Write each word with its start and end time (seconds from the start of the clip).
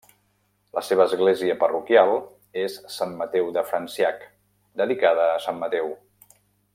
La 0.77 0.81
seva 0.87 1.05
església 1.09 1.57
parroquial 1.65 2.15
és 2.63 2.79
Sant 2.95 3.13
Mateu 3.21 3.53
de 3.61 3.65
Franciac, 3.73 4.27
dedicada 4.85 5.31
a 5.37 5.41
Sant 5.49 5.61
Mateu. 5.67 5.93